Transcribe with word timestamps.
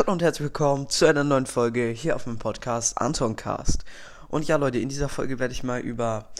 Hallo 0.00 0.12
und 0.12 0.22
herzlich 0.22 0.44
willkommen 0.44 0.88
zu 0.88 1.04
einer 1.04 1.24
neuen 1.24 1.44
Folge 1.44 1.88
hier 1.88 2.16
auf 2.16 2.24
dem 2.24 2.38
Podcast 2.38 2.96
Antoncast. 2.96 3.84
Und 4.28 4.48
ja, 4.48 4.56
Leute, 4.56 4.78
in 4.78 4.88
dieser 4.88 5.10
Folge 5.10 5.38
werde 5.38 5.52
ich 5.52 5.62
mal 5.62 5.78
über 5.80 6.30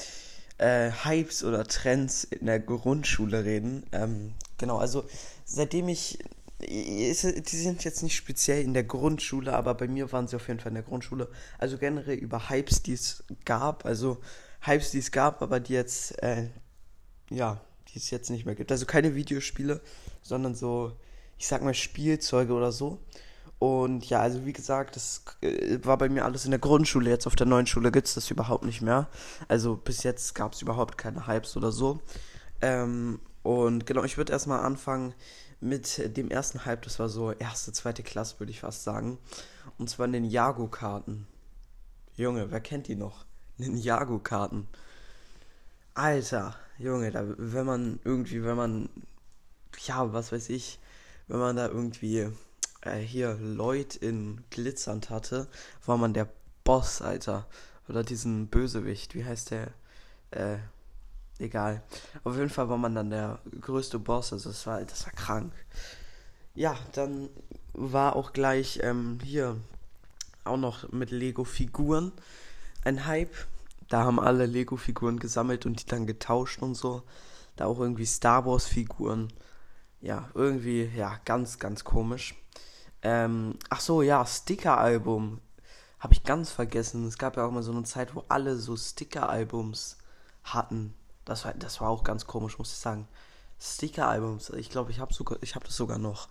äh, 0.56 0.90
Hypes 0.90 1.44
oder 1.44 1.65
Trends 1.65 2.25
in 2.25 2.46
der 2.46 2.58
Grundschule 2.58 3.44
reden. 3.44 3.84
Ähm, 3.92 4.33
genau, 4.57 4.78
also 4.78 5.04
seitdem 5.44 5.91
ich. 5.91 6.18
Die 6.58 7.12
sind 7.12 7.84
jetzt 7.84 8.02
nicht 8.02 8.16
speziell 8.16 8.64
in 8.64 8.73
der 8.73 8.84
Grundschule, 8.84 9.52
aber 9.52 9.74
bei 9.74 9.88
mir 9.88 10.11
waren 10.11 10.27
sie 10.27 10.36
auf 10.36 10.48
jeden 10.48 10.58
Fall 10.58 10.70
in 10.70 10.77
der 10.77 10.84
Grundschule. 10.84 11.29
Also 11.58 11.77
generell 11.77 12.16
über 12.16 12.48
Hypes, 12.48 12.82
die 12.82 12.95
es 12.95 13.24
gab. 13.45 13.84
Also 13.84 14.22
Hypes, 14.62 14.90
die 14.90 15.00
es 15.00 15.12
gab, 15.12 15.42
aber 15.42 15.61
die 15.61 15.74
jetzt, 15.74 16.18
äh, 16.22 16.48
ja, 17.29 17.61
die 17.88 17.98
es 17.98 18.08
jetzt 18.08 18.30
nicht 18.30 18.46
mehr 18.46 18.54
gibt. 18.54 18.72
Also 18.72 18.86
keine 18.86 19.14
Videospiele, 19.14 19.82
sondern 20.22 20.54
so, 20.54 20.96
ich 21.36 21.46
sag 21.46 21.62
mal, 21.62 21.74
Spielzeuge 21.74 22.54
oder 22.54 22.72
so. 22.72 22.98
Und 23.61 24.08
ja, 24.08 24.20
also 24.20 24.46
wie 24.46 24.54
gesagt, 24.54 24.96
das 24.96 25.23
äh, 25.42 25.78
war 25.82 25.98
bei 25.98 26.09
mir 26.09 26.24
alles 26.24 26.46
in 26.46 26.50
der 26.50 26.59
Grundschule. 26.59 27.10
Jetzt 27.10 27.27
auf 27.27 27.37
der 27.37 27.46
neuen 27.46 27.66
Schule 27.66 27.92
gibt 27.92 28.06
es 28.09 28.14
das 28.14 28.30
überhaupt 28.30 28.64
nicht 28.64 28.80
mehr. 28.80 29.06
Also 29.48 29.77
bis 29.77 30.02
jetzt 30.02 30.34
gab 30.34 30.55
es 30.55 30.62
überhaupt 30.62 30.96
keine 30.96 31.27
Hypes 31.27 31.59
oder 31.59 31.70
so. 31.70 32.00
Ähm, 32.62 33.20
und 33.42 33.84
genau, 33.84 34.02
ich 34.05 34.16
würde 34.16 34.33
erstmal 34.33 34.60
anfangen 34.60 35.12
mit 35.60 36.16
dem 36.16 36.30
ersten 36.30 36.64
Hype. 36.64 36.80
Das 36.83 36.98
war 36.98 37.10
so 37.10 37.33
erste, 37.33 37.70
zweite 37.73 38.02
Klasse, 38.02 38.41
würde 38.41 38.50
ich 38.50 38.60
fast 38.60 38.83
sagen. 38.83 39.19
Und 39.77 39.91
zwar 39.91 40.06
in 40.06 40.12
den 40.12 40.24
Jago-Karten. 40.24 41.27
Junge, 42.16 42.50
wer 42.50 42.61
kennt 42.61 42.88
die 42.88 42.97
noch? 42.97 43.27
Ninjago-Karten. 43.58 44.69
Alter, 45.92 46.56
Junge, 46.78 47.11
da, 47.11 47.24
wenn 47.36 47.66
man 47.66 48.00
irgendwie, 48.05 48.42
wenn 48.42 48.56
man, 48.56 48.88
ja, 49.84 50.14
was 50.14 50.33
weiß 50.33 50.48
ich, 50.48 50.78
wenn 51.28 51.38
man 51.38 51.56
da 51.56 51.69
irgendwie 51.69 52.30
äh, 52.83 52.98
hier 52.98 53.34
Lloyd 53.34 53.97
in 53.97 54.43
Glitzernd 54.51 55.11
hatte, 55.11 55.48
war 55.84 55.97
man 55.97 56.15
der 56.15 56.29
Boss, 56.65 57.03
Alter. 57.03 57.47
Oder 57.89 58.05
diesen 58.05 58.47
Bösewicht, 58.48 59.14
wie 59.14 59.25
heißt 59.25 59.50
der? 59.50 59.69
Äh, 60.31 60.59
egal. 61.39 61.83
Auf 62.25 62.37
jeden 62.37 62.50
Fall 62.50 62.69
war 62.69 62.78
man 62.78 62.95
dann 62.95 63.11
der 63.11 63.41
größte 63.61 63.98
Boss, 63.98 64.33
also 64.33 64.50
das 64.50 64.67
war, 64.67 64.81
das 64.84 65.05
war 65.06 65.12
krank. 65.12 65.53
Ja, 66.55 66.77
dann 66.92 67.28
war 67.72 68.17
auch 68.17 68.33
gleich 68.33 68.81
ähm, 68.83 69.19
hier 69.22 69.56
auch 70.44 70.56
noch 70.56 70.91
mit 70.92 71.11
Lego-Figuren 71.11 72.12
ein 72.84 73.06
Hype. 73.06 73.34
Da 73.89 74.05
haben 74.05 74.20
alle 74.20 74.47
Lego-Figuren 74.47 75.19
gesammelt 75.19 75.67
und 75.67 75.81
die 75.81 75.87
dann 75.87 76.06
getauscht 76.06 76.62
und 76.62 76.75
so. 76.75 77.03
Da 77.56 77.67
auch 77.67 77.78
irgendwie 77.78 78.06
Star 78.06 78.47
Wars-Figuren. 78.47 79.33
Ja, 80.00 80.31
irgendwie, 80.34 80.91
ja, 80.97 81.20
ganz, 81.25 81.59
ganz 81.59 81.84
komisch. 81.84 82.39
Ähm, 83.03 83.56
ach 83.69 83.81
so, 83.81 84.03
ja, 84.03 84.25
Sticker-Album. 84.25 85.41
Habe 85.98 86.15
ich 86.15 86.25
ganz 86.25 86.51
vergessen. 86.51 87.06
Es 87.06 87.19
gab 87.19 87.37
ja 87.37 87.45
auch 87.45 87.51
mal 87.51 87.62
so 87.62 87.73
eine 87.73 87.84
Zeit, 87.84 88.15
wo 88.15 88.25
alle 88.29 88.56
so 88.56 88.77
Sticker-Albums 88.77 89.98
hatten. 90.45 90.95
Das 91.25 91.45
war, 91.45 91.55
das 91.55 91.81
war 91.81 91.89
auch 91.91 92.05
ganz 92.05 92.27
komisch, 92.27 92.59
muss 92.59 92.73
ich 92.73 92.78
sagen. 92.78 93.06
Sticker-Albums. 93.61 94.51
Ich 94.51 94.71
glaube, 94.71 94.91
ich 94.91 95.01
habe 95.01 95.12
hab 95.15 95.65
das 95.65 95.77
sogar 95.77 95.98
noch. 95.98 96.28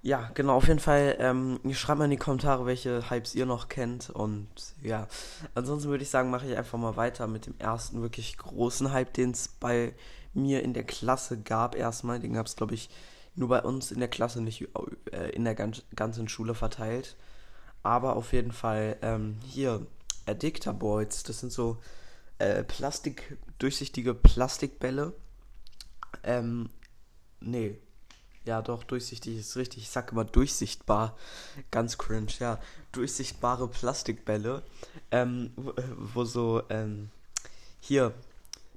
Ja, 0.00 0.30
genau, 0.34 0.56
auf 0.56 0.68
jeden 0.68 0.80
Fall. 0.80 1.16
Ähm, 1.18 1.60
schreibt 1.72 1.98
mal 1.98 2.04
in 2.04 2.12
die 2.12 2.16
Kommentare, 2.16 2.66
welche 2.66 3.10
Hypes 3.10 3.34
ihr 3.34 3.46
noch 3.46 3.68
kennt. 3.68 4.10
Und 4.10 4.48
ja, 4.82 5.08
ansonsten 5.54 5.90
würde 5.90 6.04
ich 6.04 6.10
sagen, 6.10 6.30
mache 6.30 6.46
ich 6.46 6.56
einfach 6.56 6.78
mal 6.78 6.96
weiter 6.96 7.26
mit 7.26 7.46
dem 7.46 7.54
ersten 7.58 8.00
wirklich 8.00 8.38
großen 8.38 8.92
Hype, 8.92 9.12
den 9.12 9.32
es 9.32 9.48
bei 9.48 9.94
mir 10.34 10.62
in 10.62 10.72
der 10.72 10.84
Klasse 10.84 11.38
gab. 11.38 11.74
Erstmal, 11.74 12.20
den 12.20 12.34
gab 12.34 12.46
es, 12.46 12.56
glaube 12.56 12.74
ich, 12.74 12.90
nur 13.38 13.48
bei 13.48 13.62
uns 13.62 13.90
in 13.90 14.00
der 14.00 14.08
Klasse, 14.08 14.40
nicht 14.40 14.68
äh, 15.12 15.30
in 15.30 15.44
der 15.44 15.54
ganz, 15.54 15.82
ganzen 15.94 16.28
Schule 16.28 16.54
verteilt. 16.54 17.16
Aber 17.82 18.16
auf 18.16 18.32
jeden 18.32 18.52
Fall 18.52 18.96
ähm, 19.02 19.38
hier, 19.44 19.86
Addictor 20.26 20.74
Boys, 20.74 21.22
das 21.22 21.40
sind 21.40 21.52
so 21.52 21.78
äh, 22.38 22.64
Plastik, 22.64 23.38
durchsichtige 23.58 24.14
Plastikbälle. 24.14 25.12
Ähm, 26.22 26.70
nee, 27.40 27.78
ja, 28.44 28.62
doch, 28.62 28.82
durchsichtig 28.82 29.38
ist 29.38 29.56
richtig. 29.56 29.82
Ich 29.82 29.90
sag 29.90 30.10
immer 30.12 30.24
durchsichtbar. 30.24 31.16
Ganz 31.70 31.98
cringe, 31.98 32.32
ja. 32.38 32.58
Durchsichtbare 32.92 33.68
Plastikbälle. 33.68 34.62
Ähm, 35.10 35.52
wo, 35.56 35.74
wo 36.14 36.24
so, 36.24 36.62
ähm, 36.70 37.10
hier 37.80 38.14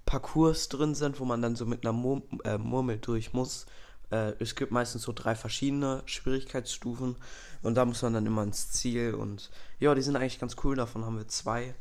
Parcours 0.06 0.68
drin 0.68 0.94
sind, 0.94 1.20
wo 1.20 1.26
man 1.26 1.42
dann 1.42 1.56
so 1.56 1.66
mit 1.66 1.86
einer 1.86 1.94
Mur 1.94 2.22
äh, 2.44 2.58
Murmel 2.58 2.98
durch 2.98 3.32
muss. 3.32 3.66
Äh, 4.12 4.34
es 4.40 4.56
gibt 4.56 4.72
meistens 4.72 5.04
so 5.04 5.14
drei 5.14 5.36
verschiedene 5.36 6.04
Schwierigkeitsstufen 6.06 7.16
und 7.64 7.76
da 7.76 7.86
muss 7.86 8.02
man 8.02 8.14
dann 8.14 8.26
immer 8.26 8.44
ins 8.44 8.72
Ziel 8.72 9.14
und 9.14 9.50
ja, 9.80 9.96
die 9.96 10.02
sind 10.02 10.16
eigentlich 10.16 10.40
ganz 10.40 10.56
cool. 10.64 10.76
Davon 10.76 11.06
haben 11.06 11.18
wir 11.18 11.28
zwei. 11.28 11.74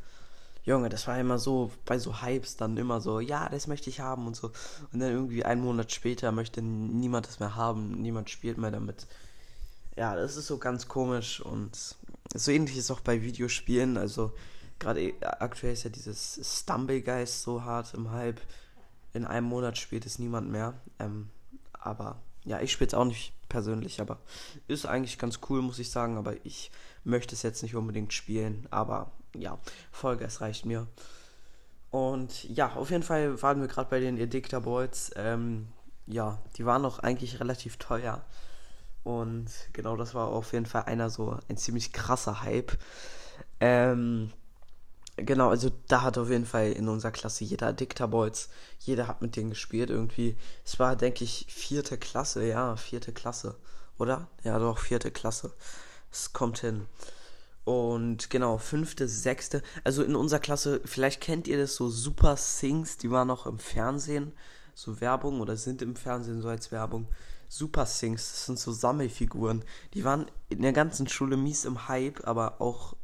Junge, 0.65 0.91
das 0.91 1.07
war 1.07 1.19
immer 1.19 1.39
so, 1.39 1.73
bei 1.87 1.99
so 1.99 2.23
Hypes 2.23 2.57
dann 2.57 2.77
immer 2.77 3.01
so, 3.01 3.19
ja, 3.19 3.49
das 3.49 3.67
möchte 3.67 3.89
ich 3.89 4.01
haben 4.01 4.27
und 4.27 4.37
so. 4.37 4.49
Und 4.93 5.01
dann 5.01 5.11
irgendwie 5.11 5.45
einen 5.45 5.63
Monat 5.63 5.91
später 5.91 6.33
möchte 6.33 6.61
niemand 6.63 7.27
das 7.27 7.41
mehr 7.41 7.57
haben, 7.57 8.03
niemand 8.03 8.29
spielt 8.31 8.59
mehr 8.59 8.71
damit. 8.71 9.07
Ja, 9.97 10.15
das 10.15 10.37
ist 10.37 10.47
so 10.47 10.59
ganz 10.59 10.87
komisch 10.87 11.41
und 11.41 11.97
so 12.35 12.51
ähnlich 12.51 12.77
ist 12.77 12.91
auch 12.91 13.01
bei 13.01 13.23
Videospielen. 13.23 13.97
Also, 13.97 14.33
gerade 14.79 15.15
aktuell 15.21 15.73
ist 15.73 15.85
ja 15.85 15.91
dieses 15.91 16.41
Stumblegeist 16.43 17.43
so 17.43 17.65
hart 17.65 17.95
im 17.95 18.11
Hype. 18.11 18.41
In 19.12 19.25
einem 19.25 19.47
Monat 19.47 19.79
spielt 19.79 20.07
es 20.07 20.19
niemand 20.19 20.51
mehr. 20.51 20.75
Ähm, 20.99 21.31
aber 21.81 22.21
ja, 22.45 22.61
ich 22.61 22.73
spiele 22.73 22.89
es 22.89 22.95
auch 22.95 23.05
nicht 23.05 23.33
persönlich, 23.49 24.01
aber 24.01 24.19
ist 24.67 24.87
eigentlich 24.87 25.19
ganz 25.19 25.41
cool, 25.49 25.63
muss 25.63 25.79
ich 25.79 25.91
sagen. 25.91 26.17
Aber 26.17 26.35
ich 26.45 26.71
möchte 27.05 27.35
es 27.35 27.43
jetzt 27.43 27.63
nicht 27.63 27.77
unbedingt 27.77 28.13
spielen. 28.13 28.67
Aber 28.71 29.11
ja, 29.35 29.59
Folge, 29.93 30.25
es 30.25 30.41
reicht 30.41 30.65
mir. 30.65 30.87
Und 31.91 32.45
ja, 32.45 32.73
auf 32.75 32.91
jeden 32.91 33.03
Fall 33.03 33.43
waren 33.43 33.61
wir 33.61 33.69
gerade 33.69 33.91
bei 33.91 34.01
den 34.01 34.17
Edicta 34.17 34.61
Boys. 34.61 35.11
Ähm, 35.17 35.69
ja, 36.07 36.39
die 36.57 36.65
waren 36.65 36.83
noch 36.83 37.01
eigentlich 37.01 37.41
relativ 37.41 37.77
teuer. 37.77 38.25
Und 39.03 39.51
genau, 39.73 39.97
das 39.97 40.15
war 40.15 40.29
auf 40.29 40.53
jeden 40.53 40.67
Fall 40.67 40.85
einer 40.85 41.11
so 41.11 41.39
ein 41.49 41.57
ziemlich 41.57 41.93
krasser 41.93 42.43
Hype. 42.43 42.73
Ähm, 43.59 44.33
genau, 45.25 45.48
also 45.50 45.70
da 45.88 46.03
hat 46.03 46.19
auf 46.19 46.31
jeden 46.31 46.47
Fall 46.47 46.72
in 46.72 46.88
unserer 46.88 47.12
Klasse 47.12 47.44
jeder 47.44 47.72
Dicta 47.72 48.06
Boys, 48.06 48.48
jeder 48.81 49.06
hat 49.08 49.22
mit 49.22 49.36
denen 49.36 49.50
gespielt 49.50 49.91
irgendwie. 49.91 50.36
Es 50.64 50.78
war, 50.78 50.97
denke 50.97 51.25
ich, 51.25 51.47
vierte 51.48 51.98
Klasse, 51.98 52.47
ja, 52.47 52.76
vierte 52.76 53.12
Klasse, 53.12 53.56
oder? 53.98 54.28
Ja, 54.44 54.58
doch, 54.58 54.78
vierte 54.78 55.10
Klasse. 55.10 55.53
Es 56.10 56.32
kommt 56.32 56.58
hin. 56.58 56.86
Und 57.64 58.31
genau, 58.31 58.58
fünfte, 58.58 59.06
sechste. 59.06 59.62
Also 59.84 60.03
in 60.03 60.16
unserer 60.16 60.41
Klasse, 60.41 60.81
vielleicht 60.84 61.20
kennt 61.20 61.47
ihr 61.47 61.58
das 61.58 61.76
so 61.76 61.88
Super 61.88 62.37
Sings, 62.37 62.97
die 62.97 63.10
waren 63.10 63.28
noch 63.28 63.47
im 63.47 63.58
Fernsehen, 63.58 64.32
so 64.75 65.00
Werbung 65.00 65.41
oder 65.41 65.56
sind 65.56 65.82
im 65.82 65.94
Fernsehen 65.94 66.42
so 66.42 66.48
als 66.48 66.72
Werbung. 66.72 67.08
Super 67.48 67.84
Sings, 67.87 68.31
das 68.31 68.47
sind 68.47 68.58
so 68.58 68.72
Sammelfiguren. 68.72 69.64
Die 69.94 70.04
waren 70.04 70.26
in 70.48 70.62
der 70.62 70.72
ganzen 70.72 71.08
Schule 71.08 71.37
mies 71.37 71.64
im 71.64 71.88
Hype, 71.88 72.26
aber 72.26 72.60
auch 72.60 72.97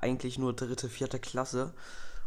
eigentlich 0.00 0.38
nur 0.38 0.54
dritte, 0.54 0.88
vierte 0.88 1.18
Klasse. 1.18 1.72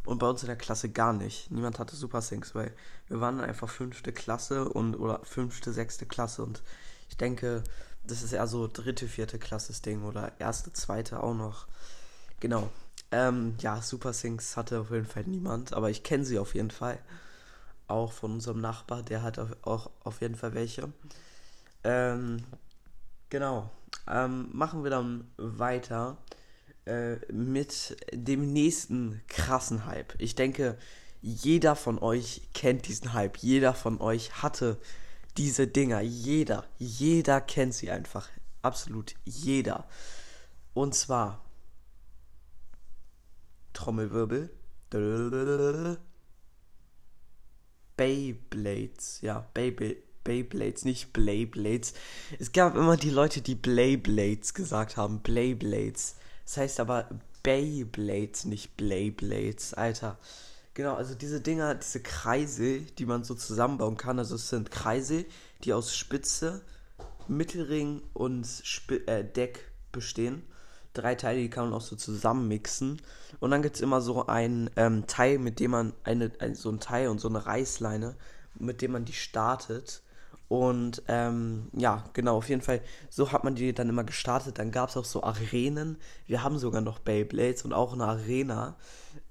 Und 0.06 0.20
bei 0.20 0.30
uns 0.30 0.44
in 0.44 0.48
der 0.48 0.56
Klasse 0.56 0.90
gar 0.90 1.14
nicht. 1.14 1.50
Niemand 1.52 1.80
hatte 1.80 1.96
Super 1.96 2.22
Sings, 2.22 2.54
weil 2.54 2.72
wir 3.08 3.22
waren 3.22 3.42
einfach 3.42 3.70
fünfte 3.70 4.14
Klasse 4.14 4.70
und 4.70 4.96
oder 4.96 5.22
fünfte, 5.24 5.74
sechste 5.74 6.06
Klasse. 6.06 6.44
Und 6.44 6.62
ich 7.10 7.18
denke, 7.18 7.64
das 8.04 8.22
ist 8.22 8.34
eher 8.34 8.48
so 8.48 8.70
dritte, 8.72 9.08
vierte 9.08 9.40
Klasses 9.40 9.82
Ding 9.82 10.04
oder 10.04 10.32
erste, 10.40 10.72
zweite 10.74 11.24
auch 11.24 11.34
noch. 11.34 11.68
Genau. 12.40 12.70
Ähm, 13.12 13.56
ja, 13.60 13.82
Super 13.82 14.14
Sings 14.14 14.58
hatte 14.58 14.80
auf 14.82 14.92
jeden 14.92 15.06
Fall 15.06 15.24
niemand, 15.26 15.74
aber 15.74 15.90
ich 15.90 16.04
kenne 16.04 16.26
sie 16.26 16.38
auf 16.38 16.54
jeden 16.54 16.72
Fall. 16.72 17.00
Auch 17.88 18.12
von 18.12 18.34
unserem 18.34 18.62
Nachbar, 18.62 19.04
der 19.04 19.24
hat 19.24 19.40
auch 19.64 19.90
auf 20.04 20.22
jeden 20.22 20.36
Fall 20.36 20.54
welche. 20.54 20.92
Ähm, 21.84 22.44
genau. 23.30 23.70
Ähm, 24.08 24.50
machen 24.52 24.84
wir 24.84 24.92
dann 24.92 25.28
weiter 25.38 26.18
äh, 26.86 27.16
mit 27.32 27.98
dem 28.14 28.54
nächsten 28.54 29.22
krassen 29.28 29.86
Hype. 29.86 30.14
Ich 30.20 30.36
denke, 30.36 30.78
jeder 31.22 31.76
von 31.76 32.00
euch 32.00 32.42
kennt 32.54 32.88
diesen 32.88 33.14
Hype. 33.14 33.38
Jeder 33.38 33.74
von 33.74 34.00
euch 34.00 34.44
hatte 34.44 34.80
diese 35.38 35.68
Dinger. 35.68 36.02
Jeder, 36.02 36.66
jeder 36.78 37.42
kennt 37.42 37.74
sie 37.74 37.90
einfach. 37.92 38.30
Absolut 38.62 39.16
jeder. 39.26 39.88
Und 40.74 40.94
zwar 40.94 41.44
Trommelwirbel. 43.74 44.50
Beyblades. 47.98 49.22
Ja, 49.22 49.48
Beyblades. 49.54 50.06
Beyblades, 50.26 50.84
nicht 50.84 51.14
Blayblades. 51.14 51.94
Es 52.40 52.52
gab 52.52 52.76
immer 52.76 52.98
die 52.98 53.12
Leute, 53.12 53.42
die 53.42 53.56
Blayblades 53.56 54.54
gesagt 54.54 54.98
haben. 54.98 55.22
Blayblades. 55.22 56.16
Das 56.46 56.58
heißt 56.58 56.80
aber 56.80 57.10
Beyblades, 57.44 58.46
nicht 58.46 58.78
Blayblades. 58.78 59.74
Alter. 59.74 60.18
Genau, 60.74 60.96
also 60.96 61.16
diese 61.16 61.42
Dinger, 61.42 61.76
diese 61.76 62.02
Kreise, 62.02 62.80
die 62.80 63.06
man 63.06 63.24
so 63.24 63.36
zusammenbauen 63.36 63.98
kann. 63.98 64.20
Also 64.20 64.36
es 64.36 64.50
sind 64.50 64.72
Kreise, 64.72 65.26
die 65.64 65.74
aus 65.74 65.96
Spitze 65.96 66.62
Mittelring 67.28 68.02
und 68.14 68.44
Sp 68.46 69.02
äh, 69.08 69.24
Deck 69.24 69.72
bestehen. 69.92 70.44
Drei 70.94 71.16
Teile, 71.16 71.42
die 71.42 71.50
kann 71.50 71.66
man 71.66 71.74
auch 71.74 71.82
so 71.82 71.96
zusammenmixen. 71.96 73.02
Und 73.40 73.52
dann 73.52 73.62
gibt 73.62 73.76
es 73.76 73.82
immer 73.82 74.02
so 74.02 74.28
ein 74.28 74.70
ähm, 74.76 75.08
Teil, 75.08 75.40
mit 75.40 75.60
dem 75.60 75.72
man 75.72 75.94
eine, 76.04 76.32
ein, 76.40 76.56
so 76.56 76.70
ein 76.70 76.80
Teil 76.80 77.10
und 77.10 77.20
so 77.20 77.28
eine 77.28 77.46
Reißleine, 77.46 78.16
mit 78.56 78.82
dem 78.82 78.92
man 78.92 79.06
die 79.06 79.14
startet. 79.14 80.02
Und 80.48 81.02
ähm, 81.08 81.70
ja, 81.74 82.04
genau, 82.14 82.38
auf 82.38 82.50
jeden 82.50 82.62
Fall, 82.62 82.82
so 83.10 83.32
hat 83.32 83.44
man 83.44 83.56
die 83.56 83.74
dann 83.74 83.90
immer 83.90 84.04
gestartet. 84.04 84.60
Dann 84.60 84.72
gab 84.72 84.90
es 84.90 84.98
auch 84.98 85.06
so 85.06 85.24
Arenen. 85.24 85.98
Wir 86.28 86.44
haben 86.44 86.60
sogar 86.60 86.82
noch 86.82 87.00
Beyblades 87.00 87.64
und 87.64 87.74
auch 87.74 87.94
eine 87.94 88.06
Arena. 88.06 88.76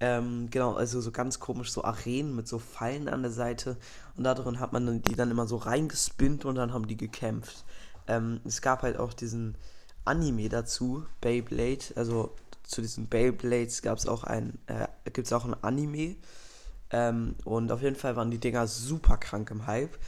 Ähm, 0.01 0.49
genau, 0.51 0.75
also 0.75 1.01
so 1.01 1.13
ganz 1.13 1.39
komisch, 1.39 1.71
so 1.71 1.85
Arenen 1.85 2.35
mit 2.35 2.49
so 2.49 2.59
Fallen 2.59 3.09
an 3.09 3.23
der 3.23 3.31
Seite. 3.31 3.77
Und 4.17 4.25
da 4.25 4.35
drin 4.35 4.59
hat 4.59 4.73
man 4.73 5.03
die 5.03 5.15
dann 5.15 5.31
immer 5.31 5.47
so 5.47 5.57
reingespinnt 5.57 6.45
und 6.45 6.57
dann 6.57 6.73
haben 6.73 6.89
die 6.89 6.97
gekämpft. 6.97 7.65
Ähm, 8.09 8.41
es 8.45 8.61
gab 8.61 8.83
halt 8.83 8.99
auch 8.99 9.13
diesen 9.13 9.57
Anime 10.05 10.49
dazu, 10.49 11.05
Beyblade. 11.21 11.85
Also 11.95 12.35
zu 12.65 12.83
diesen 12.83 13.07
Beyblades 13.07 13.83
gab 13.83 13.99
es 13.99 14.09
auch 14.09 14.25
ein, 14.25 14.59
äh, 14.67 14.89
gibt 15.13 15.27
es 15.27 15.33
auch 15.33 15.45
ein 15.45 15.55
Anime. 15.63 16.17
Ähm, 16.95 17.35
und 17.45 17.73
auf 17.73 17.83
jeden 17.83 17.97
Fall 17.97 18.15
waren 18.15 18.31
die 18.31 18.39
Dinger 18.39 18.69
super 18.69 19.17
krank 19.17 19.51
im 19.51 19.67
Hype. 19.67 19.99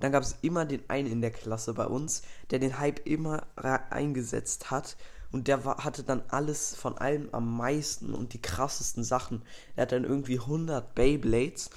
Dann 0.00 0.12
gab 0.12 0.22
es 0.22 0.36
immer 0.42 0.66
den 0.66 0.82
einen 0.88 1.10
in 1.10 1.22
der 1.22 1.30
Klasse 1.30 1.72
bei 1.72 1.86
uns, 1.86 2.20
der 2.50 2.58
den 2.58 2.78
Hype 2.78 3.06
immer 3.06 3.46
eingesetzt 3.56 4.70
hat. 4.70 4.98
Und 5.32 5.48
der 5.48 5.64
war, 5.64 5.82
hatte 5.82 6.02
dann 6.02 6.22
alles 6.28 6.76
von 6.76 6.98
allem 6.98 7.30
am 7.32 7.56
meisten 7.56 8.12
und 8.12 8.34
die 8.34 8.42
krassesten 8.42 9.02
Sachen. 9.02 9.44
Er 9.76 9.82
hat 9.82 9.92
dann 9.92 10.04
irgendwie 10.04 10.38
100 10.38 10.94
Beyblades, 10.94 11.70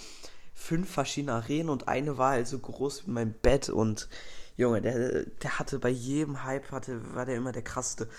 fünf 0.53 0.91
verschiedene 0.91 1.35
Arenen 1.35 1.69
und 1.69 1.87
eine 1.87 2.17
war 2.17 2.31
halt 2.31 2.47
so 2.47 2.59
groß 2.59 3.07
wie 3.07 3.11
mein 3.11 3.31
Bett. 3.31 3.69
Und 3.69 4.09
Junge, 4.57 4.81
der, 4.81 5.23
der 5.23 5.57
hatte 5.57 5.79
bei 5.79 5.89
jedem 5.89 6.43
Hype, 6.43 6.69
hatte, 6.71 7.15
war 7.15 7.25
der 7.25 7.37
immer 7.37 7.53
der 7.53 7.63
krasseste. 7.63 8.09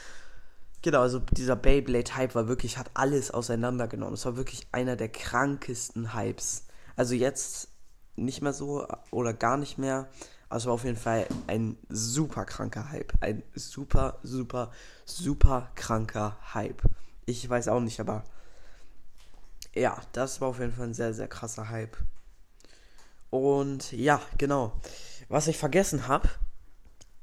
Genau, 0.82 1.02
also 1.02 1.18
dieser 1.18 1.56
Beyblade-Hype 1.56 2.34
war 2.34 2.48
wirklich, 2.48 2.78
hat 2.78 2.90
alles 2.94 3.30
auseinandergenommen. 3.30 4.14
Es 4.14 4.24
war 4.24 4.36
wirklich 4.36 4.66
einer 4.72 4.96
der 4.96 5.10
krankesten 5.10 6.14
Hypes. 6.14 6.64
Also 6.96 7.14
jetzt 7.14 7.68
nicht 8.16 8.40
mehr 8.40 8.52
so 8.52 8.86
oder 9.10 9.34
gar 9.34 9.56
nicht 9.56 9.76
mehr. 9.76 10.08
Also 10.48 10.68
war 10.68 10.74
auf 10.74 10.84
jeden 10.84 10.96
Fall 10.96 11.26
ein 11.46 11.76
super 11.90 12.44
kranker 12.44 12.90
Hype. 12.90 13.12
Ein 13.20 13.42
super, 13.54 14.18
super, 14.22 14.72
super 15.04 15.70
kranker 15.74 16.36
Hype. 16.54 16.82
Ich 17.26 17.48
weiß 17.48 17.68
auch 17.68 17.80
nicht, 17.80 18.00
aber 18.00 18.24
ja, 19.74 20.00
das 20.12 20.40
war 20.40 20.48
auf 20.48 20.58
jeden 20.58 20.72
Fall 20.72 20.88
ein 20.88 20.94
sehr, 20.94 21.14
sehr 21.14 21.28
krasser 21.28 21.68
Hype. 21.68 21.96
Und 23.28 23.92
ja, 23.92 24.20
genau. 24.38 24.72
Was 25.28 25.46
ich 25.46 25.58
vergessen 25.58 26.08
habe, 26.08 26.28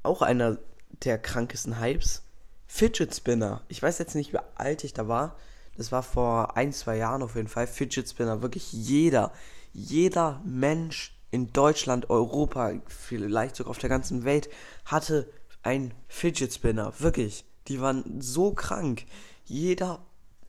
auch 0.02 0.22
einer 0.22 0.58
der 1.04 1.18
krankesten 1.18 1.80
Hypes, 1.80 2.22
Fidget 2.68 3.14
Spinner. 3.14 3.62
Ich 3.68 3.82
weiß 3.82 3.98
jetzt 3.98 4.14
nicht, 4.14 4.32
wie 4.32 4.38
alt 4.54 4.84
ich 4.84 4.92
da 4.92 5.08
war. 5.08 5.36
Das 5.76 5.90
war 5.90 6.02
vor 6.02 6.56
ein, 6.56 6.72
zwei 6.72 6.96
Jahren 6.96 7.22
auf 7.22 7.34
jeden 7.34 7.48
Fall. 7.48 7.66
Fidget 7.66 8.08
Spinner. 8.08 8.42
Wirklich 8.42 8.72
jeder, 8.72 9.32
jeder 9.72 10.40
Mensch 10.44 11.16
in 11.30 11.52
Deutschland, 11.52 12.10
Europa, 12.10 12.72
vielleicht 12.86 13.56
sogar 13.56 13.70
auf 13.70 13.78
der 13.78 13.88
ganzen 13.88 14.24
Welt 14.24 14.48
hatte 14.84 15.28
ein 15.62 15.92
Fidget 16.08 16.52
Spinner. 16.52 16.92
Wirklich. 16.98 17.44
Die 17.66 17.80
waren 17.80 18.20
so 18.20 18.52
krank. 18.52 19.04
Jeder 19.44 20.00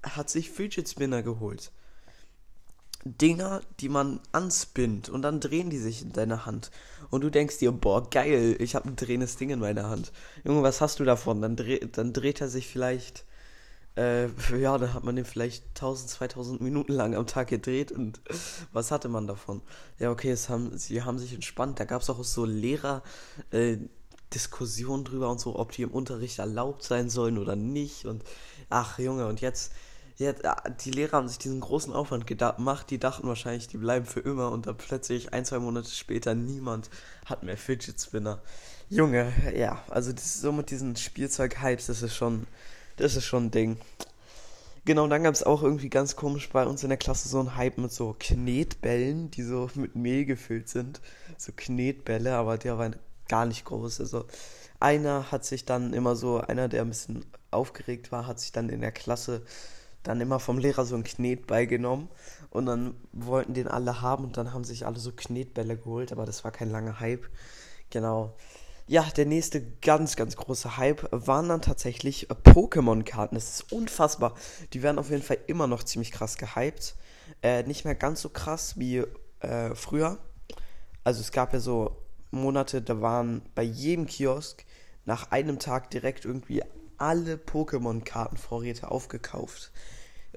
hat 0.04 0.30
sich 0.30 0.52
Fidget 0.52 0.88
Spinner 0.88 1.24
geholt. 1.24 1.72
Dinger, 3.06 3.62
die 3.80 3.90
man 3.90 4.20
anspinnt 4.32 5.08
und 5.10 5.22
dann 5.22 5.40
drehen 5.40 5.70
die 5.70 5.78
sich 5.78 6.02
in 6.02 6.12
deiner 6.12 6.46
Hand. 6.46 6.70
Und 7.10 7.22
du 7.22 7.30
denkst 7.30 7.58
dir, 7.60 7.72
boah, 7.72 8.10
geil, 8.10 8.58
ich 8.60 8.76
habe 8.76 8.90
ein 8.90 8.96
drehendes 8.96 9.38
Ding 9.38 9.50
in 9.50 9.60
meiner 9.60 9.90
Hand. 9.90 10.12
Junge, 10.44 10.64
was 10.64 10.82
hast 10.82 11.00
du 11.00 11.06
davon? 11.06 11.42
Dann, 11.42 11.56
dreh, 11.56 11.80
dann 11.80 12.12
dreht 12.12 12.42
er 12.42 12.50
sich 12.50 12.68
vielleicht, 12.68 13.24
äh, 13.96 14.28
ja, 14.58 14.78
dann 14.78 14.94
hat 14.94 15.06
man 15.06 15.16
den 15.16 15.26
vielleicht 15.26 15.64
1000, 15.70 16.10
2000 16.10 16.62
Minuten 16.62 16.92
lang 16.92 17.16
am 17.16 17.26
Tag 17.26 17.48
gedreht 17.48 17.92
und 17.92 18.20
was 18.74 18.92
hatte 18.92 19.08
man 19.08 19.28
davon? 19.28 19.62
Ja, 19.98 20.12
okay, 20.12 20.32
es 20.32 20.50
haben, 20.50 20.78
sie 20.78 21.02
haben 21.04 21.20
sich 21.20 21.34
entspannt. 21.34 21.80
Da 21.80 21.86
gab 21.86 22.02
es 22.02 22.10
auch 22.10 22.24
so 22.24 22.44
Lehrer, 22.44 23.02
äh, 23.52 23.78
Diskussionen 24.34 25.06
drüber 25.06 25.30
und 25.30 25.40
so, 25.40 25.58
ob 25.58 25.72
die 25.72 25.82
im 25.82 25.92
Unterricht 25.92 26.40
erlaubt 26.40 26.84
sein 26.84 27.10
sollen 27.10 27.38
oder 27.38 27.56
nicht. 27.56 28.06
Und 28.06 28.24
ach, 28.70 29.00
Junge, 29.00 29.26
und 29.26 29.42
jetzt 29.42 29.72
ja, 30.20 30.34
die 30.84 30.92
Lehrer 30.92 31.14
haben 31.14 31.30
sich 31.30 31.38
diesen 31.38 31.62
großen 31.62 31.94
Aufwand 31.94 32.28
gemacht, 32.28 32.90
die 32.90 33.00
dachten 33.00 33.28
wahrscheinlich, 33.28 33.70
die 33.70 33.78
bleiben 33.78 34.06
für 34.06 34.20
immer 34.20 34.52
und 34.52 34.68
dann 34.68 34.78
plötzlich 34.78 35.34
ein, 35.34 35.46
zwei 35.46 35.60
Monate 35.60 35.90
später 35.90 36.36
niemand 36.36 36.90
hat 37.26 37.44
mehr 37.44 37.58
Fidget 37.58 38.00
Spinner. 38.00 38.42
Junge, 38.90 39.32
ja, 39.56 39.82
also 39.88 40.12
das, 40.12 40.42
so 40.42 40.52
mit 40.52 40.72
diesen 40.72 40.98
Spielzeug-Hypes, 40.98 41.88
das 41.88 42.02
ist 42.02 42.16
schon, 42.16 42.48
das 42.98 43.16
ist 43.16 43.26
schon 43.26 43.46
ein 43.46 43.52
Ding. 43.52 43.78
Genau, 44.84 45.08
dann 45.08 45.24
gab 45.24 45.34
es 45.34 45.44
auch 45.44 45.64
irgendwie 45.64 45.90
ganz 45.90 46.16
komisch 46.18 46.50
bei 46.50 46.66
uns 46.66 46.84
in 46.84 46.90
der 46.90 46.98
Klasse 46.98 47.30
so 47.30 47.40
ein 47.40 47.56
Hype 47.56 47.78
mit 47.78 47.94
so 47.94 48.16
Knetbällen, 48.20 49.32
die 49.32 49.44
so 49.44 49.70
mit 49.76 49.96
Mehl 49.96 50.26
gefüllt 50.26 50.68
sind. 50.68 51.00
So 51.38 51.54
Knetbälle, 51.56 52.36
aber 52.36 52.58
der 52.58 52.78
war 52.78 52.92
gar 53.30 53.46
nicht 53.46 53.64
groß. 53.66 54.02
Also 54.02 54.26
einer 54.80 55.32
hat 55.32 55.46
sich 55.46 55.64
dann 55.64 55.94
immer 55.94 56.16
so, 56.16 56.42
einer, 56.42 56.68
der 56.68 56.82
ein 56.82 56.90
bisschen 56.90 57.26
aufgeregt 57.52 58.12
war, 58.12 58.28
hat 58.28 58.40
sich 58.40 58.52
dann 58.52 58.70
in 58.70 58.82
der 58.82 58.92
Klasse 58.92 59.44
dann 60.04 60.22
immer 60.22 60.40
vom 60.40 60.58
Lehrer 60.58 60.86
so 60.86 60.96
ein 60.96 61.04
Knetball 61.04 61.68
genommen 61.68 62.10
und 62.50 62.66
dann 62.66 62.96
wollten 63.12 63.54
den 63.54 63.68
alle 63.68 64.02
haben 64.02 64.24
und 64.26 64.38
dann 64.38 64.54
haben 64.54 64.64
sich 64.64 64.86
alle 64.86 65.00
so 65.00 65.12
Knetbälle 65.12 65.78
geholt, 65.78 66.12
aber 66.12 66.26
das 66.26 66.44
war 66.44 66.52
kein 66.52 66.70
langer 66.70 67.00
Hype. 67.00 67.28
Genau. 67.90 68.36
Ja, 68.88 69.04
der 69.04 69.26
nächste 69.26 69.62
ganz, 69.82 70.16
ganz 70.16 70.36
große 70.36 70.78
Hype 70.78 71.08
waren 71.12 71.48
dann 71.50 71.62
tatsächlich 71.62 72.30
äh, 72.32 72.34
Pokémon-Karten. 72.34 73.36
Das 73.36 73.50
ist 73.50 73.72
unfassbar. 73.72 74.34
Die 74.74 74.82
werden 74.82 74.98
auf 74.98 75.12
jeden 75.12 75.22
Fall 75.22 75.38
immer 75.46 75.68
noch 75.68 75.84
ziemlich 75.84 76.12
krass 76.12 76.38
gehypt. 76.38 76.96
Äh, 77.44 77.64
nicht 77.64 77.86
mehr 77.86 77.94
ganz 77.94 78.22
so 78.22 78.30
krass 78.30 78.80
wie 78.80 79.04
äh, 79.42 79.76
früher. 79.76 80.18
Also 81.04 81.22
es 81.22 81.32
gab 81.32 81.54
ja 81.54 81.60
so 81.60 81.98
Monate, 82.32 82.82
da 82.82 83.00
waren 83.02 83.44
bei 83.54 83.64
jedem 83.64 84.08
Kiosk 84.08 84.66
nach 85.06 85.32
einem 85.32 85.60
Tag 85.60 85.92
direkt 85.92 86.26
irgendwie 86.26 86.64
alle 87.00 87.36
Pokémon-Kartenvorräte 87.36 88.90
aufgekauft. 88.90 89.72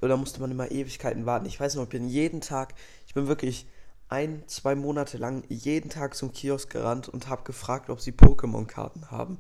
Oder 0.01 0.17
musste 0.17 0.41
man 0.41 0.51
immer 0.51 0.71
Ewigkeiten 0.71 1.27
warten. 1.27 1.47
Ich 1.47 1.61
weiß 1.61 1.77
noch, 1.77 1.85
ich 1.85 1.89
bin 1.89 2.09
jeden 2.09 2.41
Tag, 2.41 2.75
ich 3.07 3.15
bin 3.15 3.29
wirklich 3.29 3.67
ein, 4.09 4.43
zwei 4.47 4.75
Monate 4.75 5.17
lang 5.17 5.45
jeden 5.49 5.91
Tag 5.91 6.15
zum 6.15 6.33
Kiosk 6.33 6.71
gerannt 6.71 7.09
und 7.09 7.29
habe 7.29 7.45
gefragt, 7.45 7.89
ob 7.89 8.01
sie 8.01 8.13
Pokémon-Karten 8.13 9.11
haben. 9.11 9.39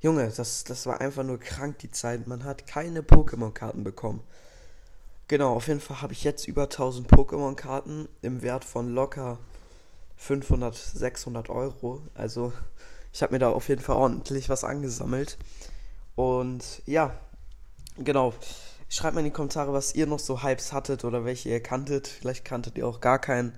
Junge, 0.00 0.30
das, 0.36 0.64
das 0.64 0.86
war 0.86 1.00
einfach 1.00 1.24
nur 1.24 1.40
krank 1.40 1.78
die 1.78 1.90
Zeit. 1.90 2.26
Man 2.26 2.44
hat 2.44 2.66
keine 2.66 3.00
Pokémon-Karten 3.00 3.82
bekommen. 3.82 4.22
Genau, 5.28 5.54
auf 5.54 5.66
jeden 5.66 5.80
Fall 5.80 6.02
habe 6.02 6.12
ich 6.12 6.22
jetzt 6.22 6.46
über 6.46 6.64
1000 6.64 7.10
Pokémon-Karten 7.10 8.08
im 8.22 8.42
Wert 8.42 8.64
von 8.64 8.94
locker 8.94 9.38
500, 10.16 10.74
600 10.74 11.50
Euro. 11.50 12.02
Also 12.14 12.52
ich 13.12 13.22
habe 13.22 13.32
mir 13.32 13.38
da 13.40 13.48
auf 13.48 13.68
jeden 13.68 13.82
Fall 13.82 13.96
ordentlich 13.96 14.48
was 14.48 14.62
angesammelt. 14.62 15.36
Und 16.16 16.82
ja, 16.86 17.14
genau. 17.98 18.34
Schreibt 18.88 19.14
mal 19.14 19.20
in 19.20 19.26
die 19.26 19.32
Kommentare, 19.32 19.72
was 19.72 19.94
ihr 19.94 20.06
noch 20.06 20.20
so 20.20 20.42
Hypes 20.42 20.72
hattet 20.72 21.04
oder 21.04 21.24
welche 21.24 21.48
ihr 21.48 21.62
kanntet. 21.62 22.06
Vielleicht 22.08 22.44
kanntet 22.44 22.78
ihr 22.78 22.86
auch 22.86 23.00
gar 23.00 23.20
keinen. 23.20 23.52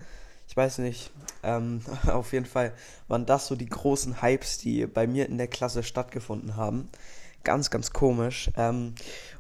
Ich 0.49 0.57
weiß 0.57 0.79
nicht. 0.79 1.11
Ähm, 1.43 1.83
auf 2.07 2.33
jeden 2.33 2.47
Fall 2.47 2.73
waren 3.09 3.27
das 3.27 3.47
so 3.47 3.55
die 3.55 3.69
großen 3.69 4.23
Hypes, 4.23 4.59
die 4.59 4.87
bei 4.87 5.07
mir 5.07 5.27
in 5.27 5.39
der 5.39 5.49
Klasse 5.49 5.83
stattgefunden 5.83 6.57
haben. 6.57 6.89
Ganz, 7.45 7.71
ganz 7.71 7.93
komisch. 7.93 8.51
Ähm, 8.57 8.95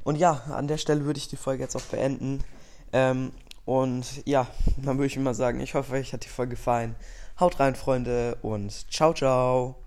und 0.04 0.16
ja, 0.16 0.42
an 0.50 0.68
der 0.68 0.78
Stelle 0.78 1.04
würde 1.04 1.18
ich 1.18 1.28
die 1.28 1.36
Folge 1.36 1.62
jetzt 1.62 1.76
auch 1.76 1.82
beenden. 1.82 2.44
Ähm, 2.92 3.32
und 3.64 4.26
ja, 4.26 4.46
dann 4.76 4.98
würde 4.98 5.06
ich 5.06 5.18
mal 5.18 5.34
sagen, 5.34 5.60
ich 5.60 5.74
hoffe, 5.74 5.94
euch 5.94 6.12
hat 6.12 6.24
die 6.24 6.28
Folge 6.28 6.50
gefallen. 6.50 6.94
Haut 7.40 7.60
rein, 7.60 7.74
Freunde, 7.74 8.38
und 8.42 8.90
ciao, 8.90 9.12
ciao. 9.12 9.78